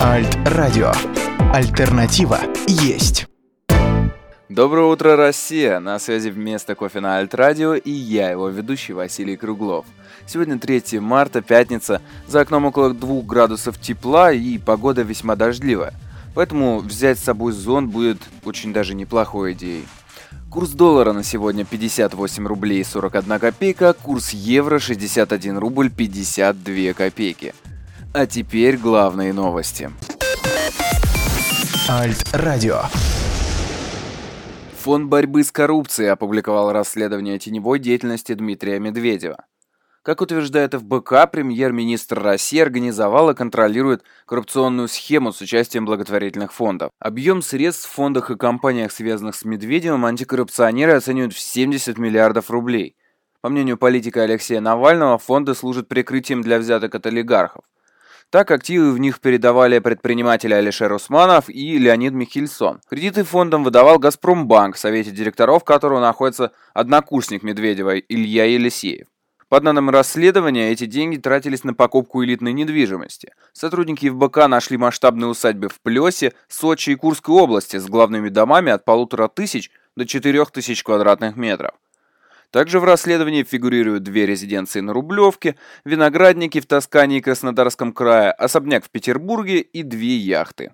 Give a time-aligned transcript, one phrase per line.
[0.00, 0.92] Альт-радио.
[1.52, 3.26] Альтернатива есть.
[4.48, 5.80] Доброе утро, Россия!
[5.80, 9.86] На связи вместо кофе на Альт-радио и я, его ведущий Василий Круглов.
[10.24, 15.94] Сегодня 3 марта, пятница, за окном около 2 градусов тепла и погода весьма дождливая.
[16.32, 19.84] Поэтому взять с собой зонт будет очень даже неплохой идеей.
[20.48, 27.52] Курс доллара на сегодня 58 рублей 41 копейка, курс евро 61 рубль 52 копейки.
[28.18, 29.92] А теперь главные новости.
[31.88, 32.80] Альт-радио.
[34.78, 39.44] Фонд борьбы с коррупцией опубликовал расследование теневой деятельности Дмитрия Медведева.
[40.02, 46.90] Как утверждает ФБК, премьер-министр России организовал и контролирует коррупционную схему с участием благотворительных фондов.
[46.98, 52.96] Объем средств в фондах и компаниях, связанных с Медведевым, антикоррупционеры оценивают в 70 миллиардов рублей.
[53.42, 57.62] По мнению политика Алексея Навального, фонды служат прикрытием для взяток от олигархов.
[58.30, 62.82] Так, активы в них передавали предприниматели Алишер Усманов и Леонид Михельсон.
[62.86, 69.06] Кредиты фондам выдавал «Газпромбанк», в совете директоров которого находится однокурсник Медведева Илья Елисеев.
[69.48, 73.32] По данным расследования, эти деньги тратились на покупку элитной недвижимости.
[73.54, 78.84] Сотрудники ФБК нашли масштабные усадьбы в Плесе, Сочи и Курской области с главными домами от
[78.84, 81.70] полутора тысяч до четырех тысяч квадратных метров.
[82.50, 88.84] Также в расследовании фигурируют две резиденции на Рублевке, виноградники в Тоскане и Краснодарском крае, особняк
[88.84, 90.72] в Петербурге и две яхты.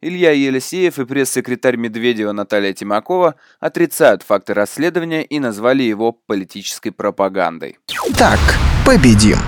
[0.00, 7.78] Илья Елисеев и пресс-секретарь Медведева Наталья Тимакова отрицают факты расследования и назвали его политической пропагандой.
[8.16, 8.38] Так,
[8.86, 9.38] победим.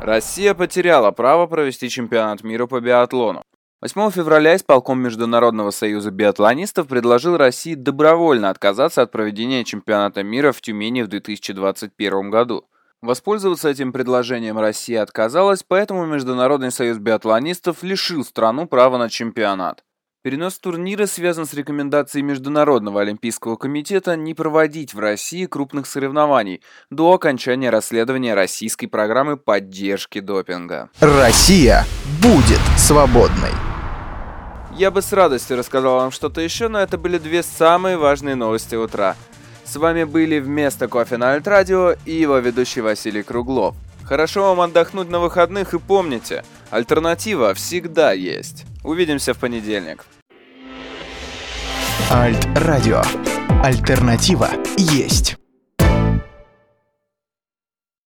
[0.00, 3.44] Россия потеряла право провести чемпионат мира по биатлону.
[3.80, 10.60] 8 февраля исполком Международного союза биатлонистов предложил России добровольно отказаться от проведения чемпионата мира в
[10.60, 12.64] Тюмени в 2021 году.
[13.02, 19.84] Воспользоваться этим предложением Россия отказалась, поэтому Международный союз биатлонистов лишил страну права на чемпионат.
[20.24, 27.12] Перенос турнира связан с рекомендацией Международного олимпийского комитета не проводить в России крупных соревнований до
[27.12, 30.90] окончания расследования российской программы поддержки допинга.
[30.98, 31.86] Россия
[32.20, 33.52] будет свободной.
[34.78, 38.76] Я бы с радостью рассказал вам что-то еще, но это были две самые важные новости
[38.76, 39.16] утра.
[39.64, 43.74] С вами были вместо кофе на Альтрадио и его ведущий Василий Круглов.
[44.04, 48.66] Хорошо вам отдохнуть на выходных и помните, альтернатива всегда есть.
[48.84, 50.06] Увидимся в понедельник.
[52.12, 53.02] Альт-радио.
[53.64, 55.36] Альтернатива есть.